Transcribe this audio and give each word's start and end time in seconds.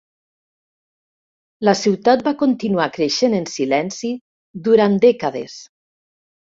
La 1.69 1.75
ciutat 1.83 2.25
va 2.29 2.35
continuar 2.41 2.89
creixent 2.99 3.39
en 3.43 3.47
silenci 3.55 4.13
durant 4.71 5.01
dècades. 5.09 5.65